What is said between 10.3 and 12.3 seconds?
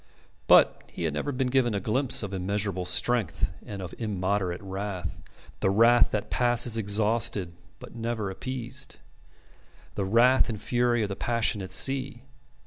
and fury of the passionate sea.